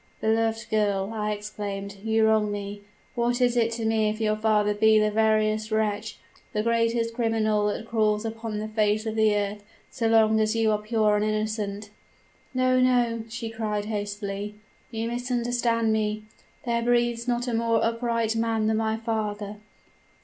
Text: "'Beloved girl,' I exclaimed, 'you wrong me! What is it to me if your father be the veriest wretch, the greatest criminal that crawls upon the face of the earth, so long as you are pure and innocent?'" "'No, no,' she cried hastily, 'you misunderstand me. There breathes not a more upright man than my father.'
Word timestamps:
"'Beloved 0.19 0.71
girl,' 0.71 1.11
I 1.13 1.29
exclaimed, 1.31 1.97
'you 2.03 2.25
wrong 2.25 2.51
me! 2.51 2.81
What 3.13 3.39
is 3.39 3.55
it 3.55 3.71
to 3.73 3.85
me 3.85 4.09
if 4.09 4.19
your 4.19 4.35
father 4.35 4.73
be 4.73 4.97
the 4.97 5.11
veriest 5.11 5.69
wretch, 5.69 6.17
the 6.53 6.63
greatest 6.63 7.13
criminal 7.13 7.67
that 7.67 7.85
crawls 7.85 8.25
upon 8.25 8.57
the 8.57 8.67
face 8.67 9.05
of 9.05 9.13
the 9.13 9.35
earth, 9.35 9.63
so 9.91 10.07
long 10.07 10.39
as 10.39 10.55
you 10.55 10.71
are 10.71 10.79
pure 10.79 11.15
and 11.17 11.23
innocent?'" 11.23 11.91
"'No, 12.55 12.79
no,' 12.79 13.25
she 13.29 13.51
cried 13.51 13.85
hastily, 13.85 14.55
'you 14.89 15.07
misunderstand 15.07 15.93
me. 15.93 16.23
There 16.65 16.81
breathes 16.81 17.27
not 17.27 17.47
a 17.47 17.53
more 17.53 17.85
upright 17.85 18.35
man 18.35 18.65
than 18.65 18.77
my 18.77 18.97
father.' 18.97 19.57